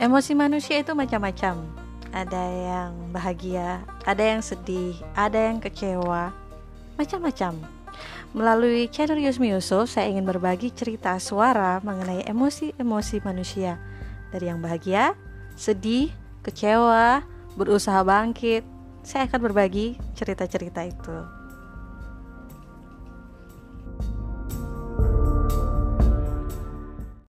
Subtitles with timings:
[0.00, 1.68] Emosi manusia itu macam-macam.
[2.12, 6.32] Ada yang bahagia, ada yang sedih, ada yang kecewa,
[6.96, 7.56] macam-macam.
[8.32, 13.76] Melalui channel Yusmi Yusuf, saya ingin berbagi cerita suara mengenai emosi-emosi manusia.
[14.32, 15.12] Dari yang bahagia,
[15.56, 16.08] sedih,
[16.40, 17.20] kecewa,
[17.60, 18.64] berusaha bangkit.
[19.04, 21.41] Saya akan berbagi cerita-cerita itu.